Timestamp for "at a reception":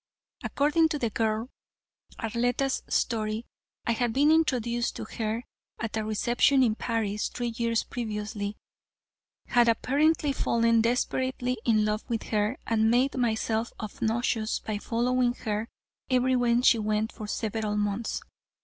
5.79-6.63